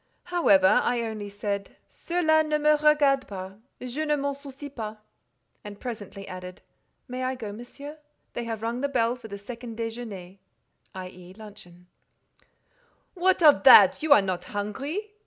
[0.33, 4.97] However, I only said—"Cela ne me regarde pas: je ne m'en soucie pas;"
[5.63, 7.99] and presently added—"May I go, Monsieur?
[8.33, 10.39] They have rung the bell for the second déjeuner"
[10.95, 11.33] (i.e.
[11.37, 11.85] luncheon).
[13.13, 14.01] "What of that?
[14.01, 15.11] You are not hungry?"